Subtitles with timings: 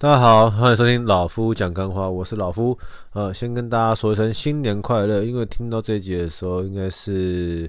[0.00, 2.78] 大家好，欢迎收听老夫讲干话，我是老夫。
[3.14, 7.68] 呃，先跟大家说一声新年快乐，因为听到这一集的时候，应该是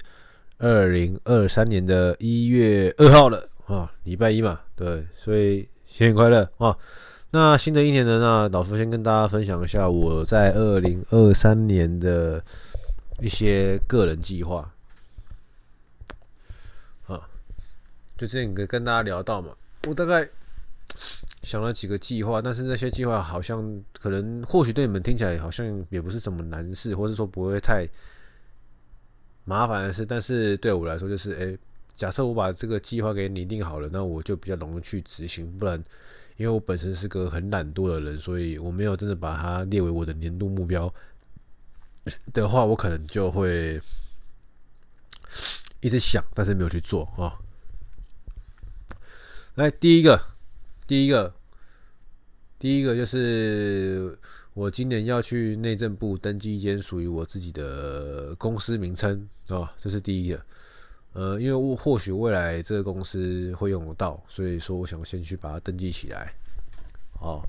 [0.60, 6.78] 二零二三年的一月二号了啊，礼拜一嘛，对，所以新年快乐啊。
[7.32, 12.40] 那新的一年呢，那老夫先跟大家分享一下我在二零二三年的
[13.20, 14.72] 一些个人计划
[17.08, 17.28] 啊，
[18.16, 19.50] 就之前跟跟大家聊到嘛，
[19.88, 20.30] 我大概。
[21.44, 27.88] 想了几个计划，但是那些计划好像可能或许对你们听起来好像也不是什么难事，或者说不会太
[29.46, 31.58] 麻烦的事，但是对我来说就是，哎，
[31.96, 35.50] 假设我把这个计划给拟定好了，那我就比较容易去执行。
[35.58, 35.82] 不然，
[36.36, 40.94] 因为我本身是个很懒惰的人，所以我没有真的把它列为我的年度目标
[42.34, 43.82] 的话，我可能就会
[45.80, 47.40] 一直想，但是没有去做啊。
[49.56, 50.39] 来，第一个。
[50.90, 51.32] 第一个，
[52.58, 54.18] 第一个就是
[54.56, 60.42] 我今年要去内政部登记一间属于我自己的公司名称啊，这是第一个。
[61.14, 66.34] 呃，因为我或许未来这个公司会用得到，所以说我想先去把它登记起来。
[67.22, 67.40] 哦，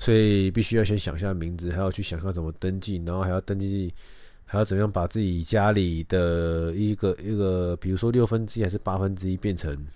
[0.00, 3.92] 所以必须要先想一下名字，还要去想象怎么登记，然后还要登记，
[4.46, 9.86] 还要怎么样把自己家里的一个一个，比如说六分之一还是八分之一变成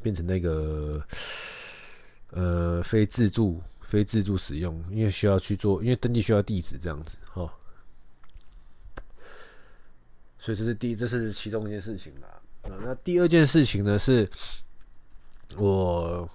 [0.00, 0.98] 变成那个。
[2.34, 7.52] 呃，非自助、非自助使用，因为需要去做，因为登记需要地址这样子，哈。
[10.38, 12.40] 所以这是第一，这是其中一件事情啦。
[12.62, 14.26] 啊，那第二件事情呢，是
[15.56, 16.26] 我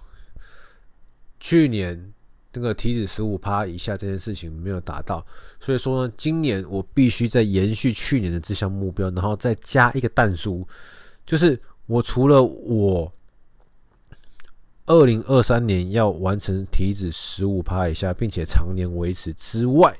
[1.40, 2.14] 去年
[2.52, 5.26] 那个体脂十五趴以下这件事情没有达到，
[5.58, 10.64] 所以说呢，今年我必须再延续去年的这项目标，然后再加一个但书，
[11.26, 13.12] 就是我除了我。
[14.88, 19.94] 二零二三年要完成体脂十五趴以下，并且常年维持之外，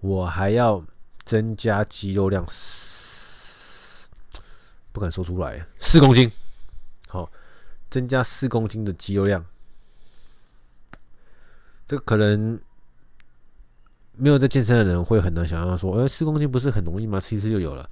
[0.00, 0.82] 我还要
[1.24, 2.46] 增加肌肉量，
[4.92, 6.30] 不敢说出来，四公斤，
[7.08, 7.28] 好，
[7.90, 9.44] 增加四公斤的肌肉量。
[11.88, 12.56] 这个可能
[14.12, 17.18] 没有在健身的人会很难想象，说，哎，四公斤不是很容易吗？
[17.18, 17.90] 其实就有了。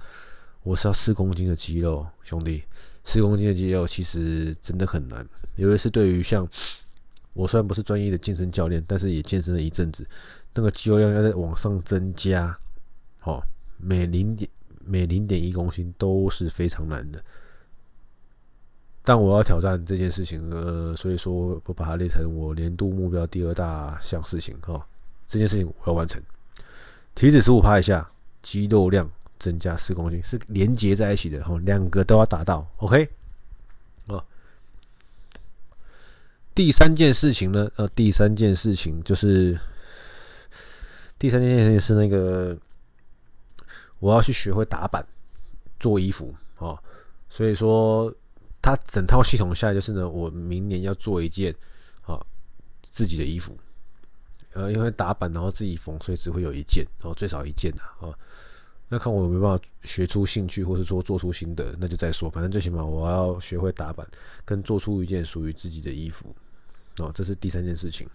[0.63, 2.63] 我是要四公斤的肌肉，兄弟，
[3.05, 5.25] 四公斤的肌肉其实真的很难，
[5.55, 6.47] 尤其是对于像
[7.33, 10.05] 我虽然不是专业的健身教练，但是也健身了一阵子，
[10.53, 12.55] 那个肌肉量要在往上增加，
[13.23, 13.41] 哦，
[13.77, 14.49] 每零点
[14.85, 17.23] 每零点一公斤都是非常难的。
[19.01, 24.85] 但我要挑战这件事情，呃，所以说我把它列成我年度目标第二大项事情，哈，
[25.27, 26.21] 这件事情我要完成，
[27.15, 28.07] 体脂十五趴以下，
[28.41, 29.09] 肌肉量。
[29.39, 33.09] 增加四公斤是连接在一起的，哈，两个都要达到，OK，
[34.07, 34.21] 哦。
[36.53, 39.57] 第三件事情呢，呃，第三件事情就是，
[41.17, 42.57] 第三件事情是那个，
[43.99, 45.03] 我要去学会打板
[45.79, 46.77] 做衣服，哦，
[47.29, 48.13] 所以说，
[48.61, 51.55] 它整套系统下来就是呢，我明年要做一件，
[52.01, 52.19] 啊，
[52.81, 53.57] 自己的衣服，
[54.51, 58.11] 呃，因为打板然后自己缝，所以只会有一件，哦，最少一件啊，啊。
[58.89, 62.29] 那看我有没有办法学出兴趣，或是说做出心得，那就再说。
[62.29, 64.07] 反正最起码我要学会打板，
[64.43, 66.35] 跟做出一件属于自己的衣服。
[66.97, 68.09] 哦，这是第三件事情。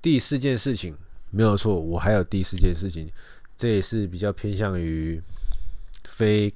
[0.00, 0.96] 第四件事情
[1.30, 3.10] 没有错，我还有第四件事情，
[3.56, 5.22] 这也是比较偏向于
[6.04, 6.50] 非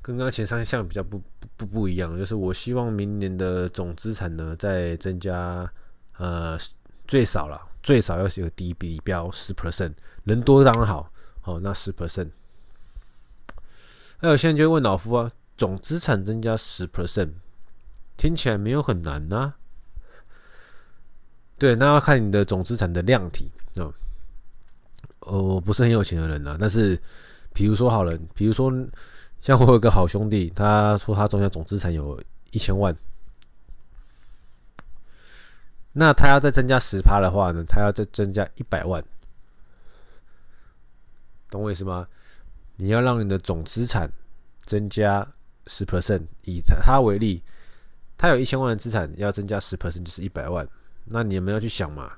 [0.00, 1.22] 跟刚刚前三项比较不
[1.56, 5.70] 不不一样，就是我希望明年的总资产呢再增加，
[6.16, 6.58] 呃，
[7.08, 7.64] 最少了。
[7.80, 11.10] 最少要是有低比标十 percent，人多当然好，
[11.40, 12.28] 好那十 percent。
[14.20, 17.30] 那有些人就问老夫啊，总资产增加十 percent，
[18.16, 19.54] 听起来没有很难呐、
[21.56, 23.88] 对，那要看你的总资产的量体啊。
[25.20, 27.00] 呃，我不是很有钱的人啊，但是
[27.54, 28.70] 比如说好了，比如说
[29.40, 32.20] 像我有个好兄弟，他说他中间总资产有
[32.50, 32.94] 一千万。
[35.98, 37.64] 那他要再增加十趴的话呢？
[37.66, 39.02] 他要再增加一百万，
[41.50, 42.06] 懂我意思吗？
[42.76, 44.08] 你要让你的总资产
[44.64, 45.26] 增加
[45.66, 47.42] 十 percent，以他为例，
[48.16, 50.64] 他有一千万的资产，要增加十 percent 就是一百万。
[51.06, 52.12] 那你有没有去想嘛？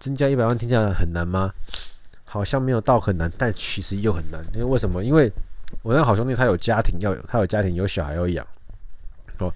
[0.00, 1.52] 增加一百万听起来很难吗？
[2.24, 4.44] 好像没有到很难，但其实又很难。
[4.52, 5.04] 因为为什么？
[5.04, 5.30] 因为
[5.82, 8.44] 我那好兄弟他有家庭要有，他有家庭有小孩要养，
[9.38, 9.54] 哦。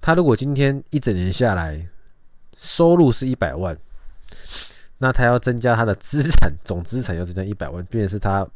[0.00, 1.86] 他如果今天一整年下来
[2.56, 3.76] 收入是一百万，
[4.98, 8.46] 那他要增加他的资产总资产要增加一百万，变成是他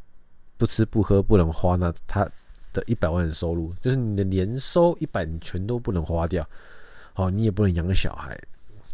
[0.57, 2.27] 不吃不喝不能花，那他
[2.71, 6.47] 的一百万的收入，就是你的年收一百，你全都不能花掉，
[7.13, 8.37] 好，你也不能养小孩，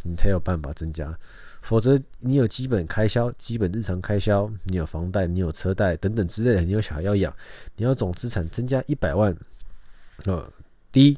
[0.03, 1.17] 你才有办法增加。
[1.61, 7.33] 否则，你有基本开销、基本日常开销，你有房贷、你有车贷等等之类的，你有小孩要养，
[7.75, 9.35] 你要总资产增加一百万，
[10.23, 10.49] 呃，
[10.91, 11.17] 第一，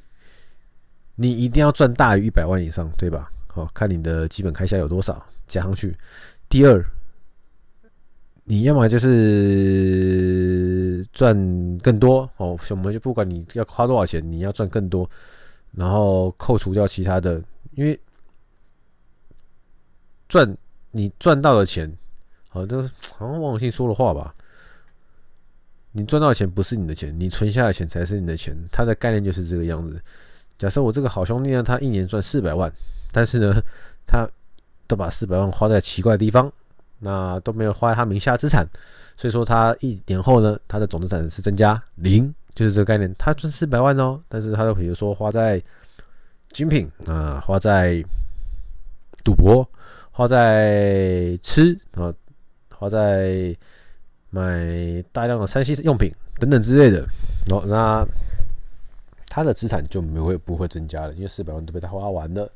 [1.16, 3.32] 你一定要赚大于一百万以上，对吧？
[3.48, 5.96] 好，看你的基本开销有多少，加上去。
[6.50, 6.86] 第二，
[8.44, 10.28] 你要么就是
[11.14, 11.36] 赚
[11.80, 15.10] 更多哦，我们就不管你要花多少钱，你要赚更多，
[15.72, 17.42] 然后扣除掉其他的，
[17.76, 18.00] 因为。
[20.32, 20.58] 赚
[20.92, 21.94] 你赚到的钱，
[22.48, 22.82] 好，这
[23.12, 24.34] 好像王永庆说的话吧？
[25.92, 28.56] 你赚到的钱不是你的钱，你存下的钱才是你的钱。
[28.72, 30.02] 他的概念就是这个样子。
[30.62, 32.72] 假设我这个好兄弟呢，他一年赚四百万，
[33.12, 33.60] 但是呢，
[34.06, 34.30] 他
[34.86, 36.54] 都把四百万花在奇怪的地方，
[37.00, 38.64] 那都没有花在他名下资产，
[39.18, 43.12] 所以说他一年后呢，他的总资产是增加零，就是这个概念。
[43.18, 45.60] 他赚四百万哦，但是他都比如说花在
[46.50, 48.00] 精品啊，花在
[49.24, 49.68] 赌博。
[50.14, 52.14] 花在吃啊，
[52.70, 53.56] 花在
[54.30, 57.08] 买大量的三 C 用品等等之类的，
[57.50, 58.06] 哦，那
[59.32, 62.52] 他的资产就没会不会增加了，因为四百万都被他花完了。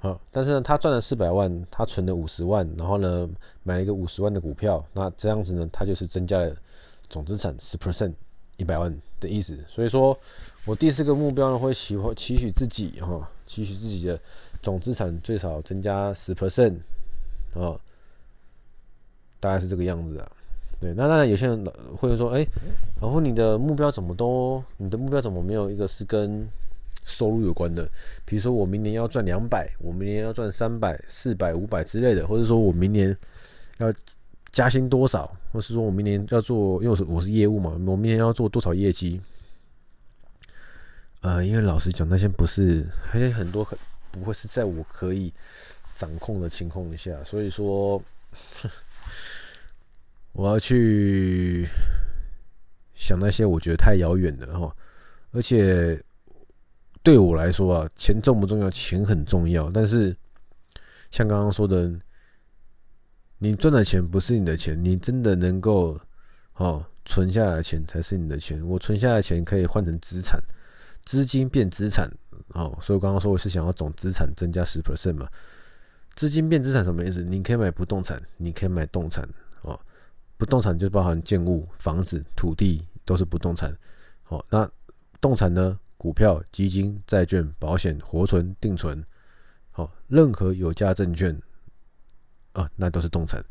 [0.00, 3.26] 好，但是呢，他赚了四百万，他存了五十万，然后呢，
[3.62, 6.54] 买了一个五十万的股票，那这样子呢，他就是增加了
[7.08, 8.12] 总资产十 percent
[8.58, 9.58] 一百万的意思。
[9.66, 10.14] 所以说
[10.66, 14.20] 我第四个目标呢，会期期许自己哈，期许自己的。
[14.60, 16.78] 总资产最少增加十 percent，
[17.54, 17.80] 哦，
[19.38, 20.28] 大概是这个样子啊。
[20.80, 21.64] 对，那当然有些人
[21.96, 22.48] 会说，哎、欸，
[23.00, 26.48] 然后你的目标怎么都，你的目标怎么没有一个是跟
[27.04, 27.88] 收入有关的？
[28.24, 33.16] 比如说我明年要赚两百，我明年要赚三百、四百、五百之类的，或者说我明年
[33.78, 33.92] 要
[34.50, 39.20] 加薪多少，或是说我明年要做，因为我是我是业务嘛，我明年要做多少业绩？
[41.20, 43.78] 呃，因为老实讲，那些不是，而且很多很。
[44.10, 45.30] 不会是在我可以
[45.94, 48.02] 掌控的情况下，所以说
[50.38, 51.66] 我要去
[52.94, 54.72] 想那些我觉得太遥远的哈。
[55.32, 56.00] 而且
[57.02, 58.70] 对我来说啊，钱重不重要？
[58.70, 59.68] 钱很重要。
[59.68, 60.16] 但是
[61.10, 61.92] 像刚刚说的，
[63.38, 65.98] 你赚的钱不是你的钱，你真的能够
[66.54, 68.64] 哦存下来的钱才是你的钱。
[68.64, 70.40] 我存下来的钱可以换成资产，
[71.02, 72.08] 资金变资产。
[72.50, 75.28] 哦，所以我刚刚说我是想要总资产增加十 percent 嘛，
[76.14, 77.24] 资金变资产什么意思？
[77.24, 79.28] 你可以买不动产，你可以买动产
[79.62, 79.78] 哦，
[80.38, 83.70] 不动产就包含建物、房子、土地都是不动产。
[84.28, 84.70] 哦，那
[85.20, 85.78] 动产呢？
[85.98, 89.04] 股票、基金、债券、保险、活存、定存，
[89.72, 91.38] 好，任何有价证券
[92.52, 93.44] 啊，那都是动产。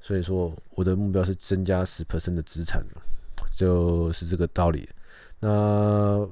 [0.00, 2.84] 所以说我的目标是增加十 percent 的资产，
[3.56, 4.86] 就是这个道理。
[5.40, 6.28] 那。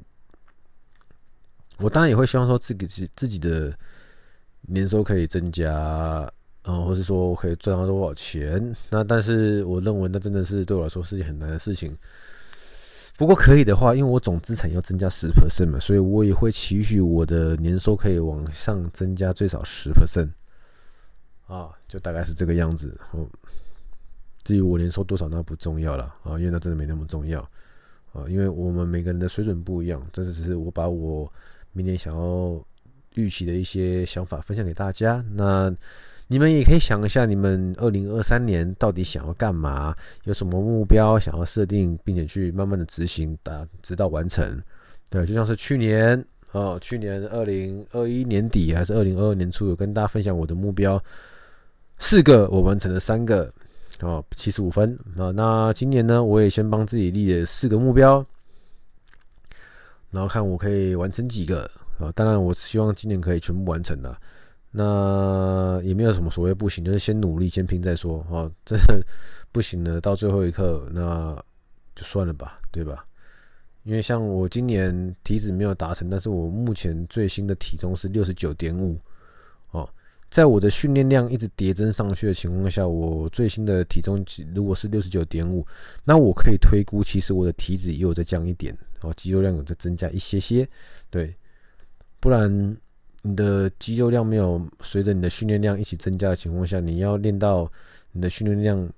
[1.78, 3.76] 我当然也会希望说自己自自己的
[4.60, 6.30] 年收可以增加，
[6.62, 8.74] 啊，或是说我可以赚到多少钱。
[8.90, 11.96] 那但是我认为那真的是对我来说是件很难的事情。
[13.16, 20.30] 不过可以的话，因为我总资产要增加十 percent 嘛，所以我也会期许我的年收可以往上增加最少十 percent。
[21.46, 22.98] 啊，就大概是这个样子。
[23.14, 23.28] 嗯，
[24.42, 27.40] 至于我年收多少那不重要了啊，因为那真的没那么重要
[28.12, 31.30] 啊，因为我们每个人的水准不一样，这是只是我把我。
[31.74, 32.62] 明年想要
[33.14, 35.74] 预期的一些想法分享给大家，那
[36.32, 39.94] 你们也可以想一下，你们二零二三年到底想要干嘛？
[40.24, 44.58] 有什么目标想要设定，并且去慢慢的执行，达直到完成。
[45.10, 50.98] 对，就像是去年哦，去年二零二一年底还是二零二二年初，有跟大家分享我的目标，
[51.98, 53.52] 四个我完成了三个，
[54.00, 55.30] 哦，七十五分啊。
[55.32, 58.24] 那今年呢，我也先帮自己立了四个目标。
[60.10, 62.10] 然后看我可以完成几个啊？
[62.14, 64.16] 当然，我希望今年可以全部完成的。
[64.72, 68.50] 那也没有什么所谓不行，就是先努力，先拼再说啊。
[68.64, 69.00] 真的
[69.52, 71.34] 不行了，到最后一刻，那
[71.94, 73.04] 就算了吧，对吧？
[73.84, 78.98] 因为像我今年体脂没有达成，但是我目前最新的体重是六十九点五
[79.72, 79.88] 哦。
[80.30, 84.24] 在我的训练量一直叠增上去的情况下，我最新的体重
[84.54, 85.66] 如果是六十九点五，
[86.04, 88.74] 那我可以推估，其实我的体脂也有在降一点。
[89.02, 90.66] 哦，肌肉量有在增加一些些，
[91.10, 91.34] 对，
[92.20, 92.48] 不然
[93.22, 97.70] 你的肌肉量没有随着你的训练量一起增加的情况下，你要练到
[98.10, 98.92] 你的训练量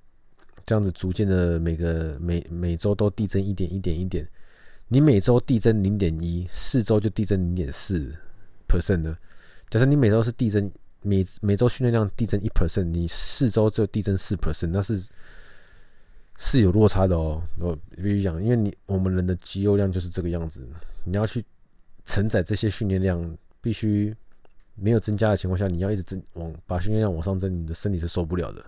[0.65, 4.27] 这样子逐渐的每个每每周都递增一点一点一点，
[4.87, 8.11] 你每周递增零点一，四周就递增零点四
[8.67, 9.15] percent 的。
[9.69, 15.07] 假设你每周是递增每每周训练量递增一 percent，你四周就递增四 percent，那是
[16.37, 17.41] 是有落差的哦。
[17.59, 20.67] 我必须讲，因为你我们人的肌肉量就是这个样子，
[21.05, 21.45] 你要去
[22.05, 24.15] 承载这些训练量，必须
[24.75, 28.63] 没有增加的情况下，你要一直增往把训练量往上增，你的身体是受不了的。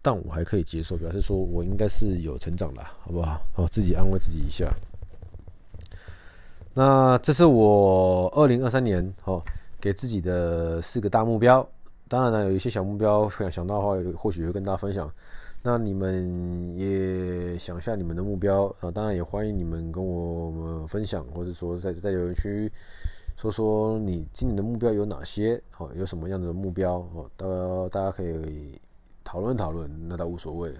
[0.00, 3.38] 但我还可以接受，表示说我应该是有成长的，好不好？
[3.52, 4.66] 好，自己安慰自己一下。
[6.72, 9.42] 那这是我二零二三年哦
[9.78, 11.68] 给自己的四个大目标。
[12.08, 15.12] 当然了，有一些小目标想想到的话，或许会跟大家分享。
[15.62, 22.72] 那你们也想一下你们的目标啊，当然也欢迎你们跟我们分享，或者说在在留言区
[23.38, 27.46] 说说你今年的目标有哪些，好，有什么样子的目标哦，大
[27.88, 28.78] 大家可以。
[29.30, 30.74] 讨论讨论，那倒无所谓，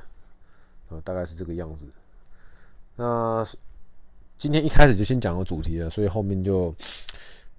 [0.89, 1.87] 呃，大概是这个样子。
[2.97, 3.47] 那
[4.39, 6.75] 今天一开始就先讲个主题了，所以后面就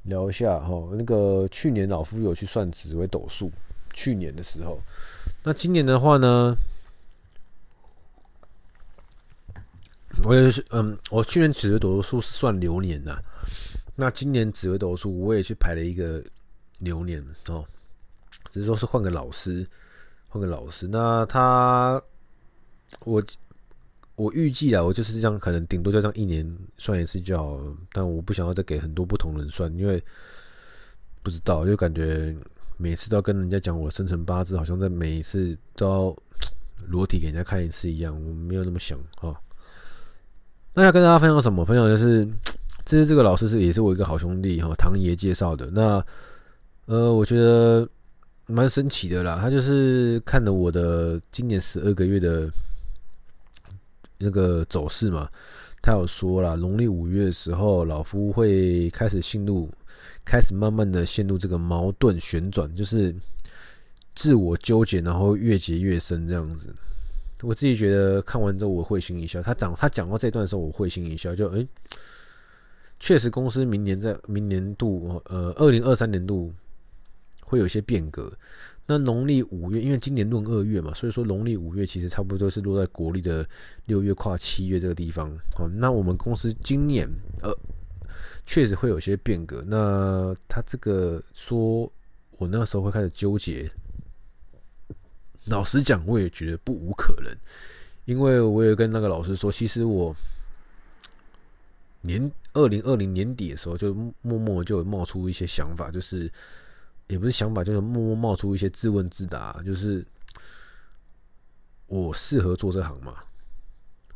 [0.01, 0.89] 聊一下哈。
[0.93, 3.51] 那个去年老夫有去算紫微斗数，
[3.93, 4.79] 去年的时候，
[5.43, 6.55] 那今年的话呢，
[10.23, 13.19] 我也是，嗯，我去年紫微斗数是算流年呐，
[13.99, 16.23] 那今年紫微斗数我也去排了一个
[16.79, 17.65] 流年哦，
[18.49, 19.67] 只是说是换个老师。
[20.31, 21.99] 换个老师，那他
[23.03, 23.19] 我
[24.13, 27.75] 我预计啊，我就是这样，可能顶多就这样一年算一次就好了。
[27.91, 29.99] 但我不想要再给很多不同人算，因为
[31.23, 32.37] 不知道，就感觉
[32.77, 36.15] 每次都要跟人家讲我生辰八字，好像在每一次都要
[36.85, 38.13] 裸体给人家看一次一样。
[38.13, 39.33] 我没有那么想啊。
[40.75, 41.65] 那要跟大家分享什么？
[41.65, 42.23] 分享就是，
[42.89, 45.69] 这是这个老师是也是我一个好兄弟哈，唐爷介绍的。
[45.69, 46.03] 那
[46.87, 47.87] 呃，我觉得。
[48.51, 52.49] 蛮神奇的啦，他就是看了我的今年十二个月的
[54.17, 55.29] 那个走势嘛，
[55.83, 59.69] 他有说啦，农历五月的时候，老夫会开始陷入，
[60.25, 63.15] 开始慢慢的陷入这个矛盾旋转，就是
[64.15, 66.73] 自我纠结，然后越结越深这样子。
[67.43, 71.67] 我自己觉得看完之后我会心一笑，他讲他讲到这段的时候我会心一笑，就诶，
[72.99, 76.53] 确实公司明年在明年度呃二零二三年度。
[77.41, 78.31] 会有一些变革。
[78.85, 83.43] 那农历五月，因为今年闰二月嘛，所以说农历五月其实差不多是落在国历的
[83.87, 85.35] 六月跨七月这个地方。
[85.57, 87.09] 好，那我们公司今年
[87.41, 87.51] 呃
[88.45, 89.63] 确实会有些变革。
[89.65, 91.91] 那他这个说
[92.37, 93.67] 我那时候会开始纠结，
[95.45, 97.35] 老实讲，我也觉得不无可能，
[98.05, 100.15] 因为我也跟那个老师说，其实我
[102.01, 106.31] 年二零二零年底的时候就默默就冒出一些想法，就是。
[107.09, 110.05] 也不是想法，就是默默冒出一些自问自答，就是
[111.87, 113.15] 我适合做这行吗？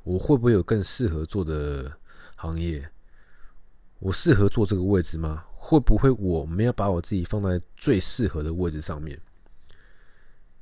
[0.04, 1.92] 我会不会有更适合做的
[2.36, 2.88] 行业？
[3.98, 5.44] 我适合做这个位置吗？
[5.56, 9.20] 会不会我没有把我自己放在最适合的位置上面？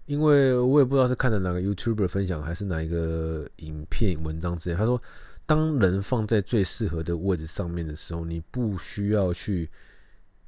[0.05, 4.75] 因为我也不知道是看的哪个 YouTuber 分享，还是哪一个影片文章之类。
[4.77, 5.03] 他说，
[5.51, 9.69] 当人放在最适合的位置上面的时候，你不需要去。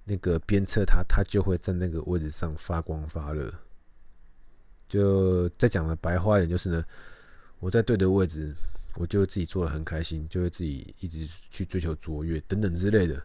[0.06, 3.54] 那个鞭策他，他就会在那个位置上发光发热。
[4.88, 6.84] 就再讲了白话一点，就是呢，
[7.60, 8.54] 我在对的位置，
[8.96, 13.22] 我就自己做的很开心，就会自己一直去追求卓越等等之类的。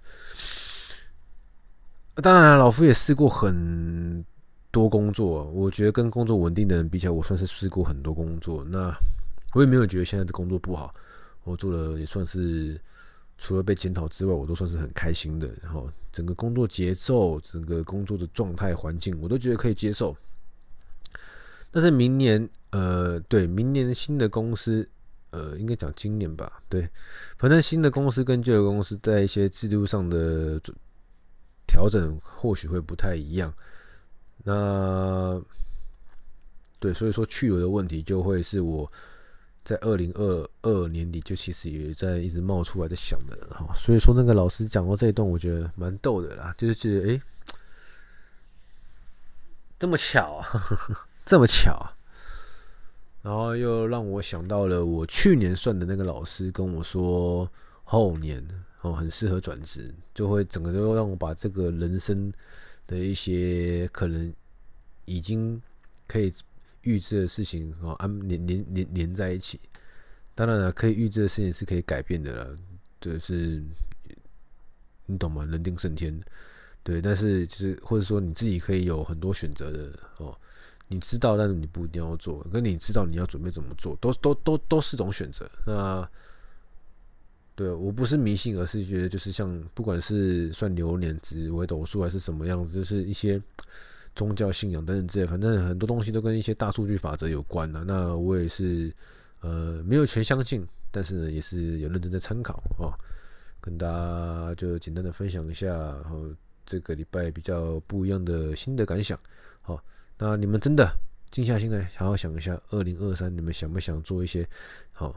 [2.23, 4.25] 当然，老夫也试过很
[4.70, 8.64] 多工作，我觉得跟工作稳定的人比起来，我算是试过很多工作。
[8.64, 8.97] 那
[9.52, 10.94] 我也没有觉得现在的工作不好，
[11.45, 12.80] 我做了也算是。
[13.40, 15.49] 除了被检讨之外，我都算是很开心的。
[15.62, 20.16] 然后整个工作节奏、整个工作的状态、环境，我都觉得可以接受。
[21.71, 24.88] 但是明年，呃，对，明年新的公司，
[25.30, 26.88] 呃，应该讲今年吧，对，
[27.37, 30.61] 反正新的公司跟旧的公司在一些制度上的
[31.64, 33.54] 调整，或许会不太一样。
[34.42, 35.40] 那，
[36.80, 38.90] 对，所以说去留的问题就会是我。
[39.68, 47.20] 在二零二二年底，就其实也在一直冒出来在想的哈，所以说那个老师讲到这一段，我觉得蛮逗的啦，就是觉得诶、
[49.78, 50.48] 这么巧啊，
[51.26, 51.92] 这么巧啊，
[53.20, 57.46] 然后又让我想到了我去年算的那个老师跟我说，
[57.84, 58.42] 后年
[58.80, 62.32] 哦很适合转职，就会整个都让我把这个人生
[62.87, 64.32] 的一些可能
[65.04, 65.60] 已经
[66.06, 66.32] 可以。
[66.82, 69.61] 预知的事情哦，安连连连连在一起。
[70.35, 72.56] 当然了，可以预知的事情是可以改变的了，
[73.00, 73.61] 就是
[75.06, 75.44] 你懂吗？
[75.44, 76.16] 人定胜天，
[76.85, 77.02] 对。
[77.02, 80.37] 但是就是或者说你自己可以有很多选择的哦。
[80.87, 82.42] 你知道，但是你不一定要做。
[82.52, 85.50] 跟你知道你要准备怎么做，都都都都是种选择。
[85.66, 86.08] 那
[87.56, 93.42] 对我不是迷信，而是觉得就是像不管是算流年、紫微斗数还是什么样子，就是一些。
[94.18, 98.92] 宗教信仰等等之类，反正很多东西都跟一些大数据法则有关的、那我也是
[99.42, 102.98] 呃，没有全相信，但是呢，也是有认真在参考啊。
[103.60, 106.26] 跟大家就简单的分享一下，然后
[106.66, 109.18] 这个礼拜比较不一样的新的感想。
[109.60, 109.80] 好，
[110.18, 110.88] 那你们真的
[111.30, 114.48] 静下心来，好好想一下，二零二三你们想不想做一些
[114.92, 115.14] 好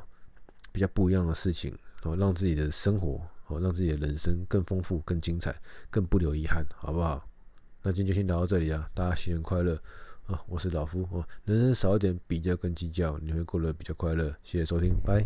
[0.71, 1.71] 比较不一样的事情，
[2.03, 5.55] 然后让自己的生活，好让自己的人生更丰富、更精彩、
[5.89, 7.27] 更不留遗憾，好不好？
[7.83, 9.75] 那今天就先聊到这里啊，大家新年快乐
[10.27, 10.39] 啊！
[10.47, 14.29] 我是老夫哦，人生少一点比较跟计较，你会过得比较快乐。
[14.43, 15.25] 谢谢收听，拜。